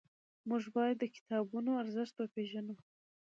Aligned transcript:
موږ 0.49 0.63
باید 0.75 0.95
د 0.99 1.03
کتابونو 1.15 1.71
ارزښت 1.81 2.15
وپېژنو. 2.17 2.75